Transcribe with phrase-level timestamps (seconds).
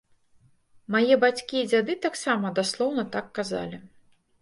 [0.95, 3.77] Мае бацькі і дзяды таксама даслоўна так казалі.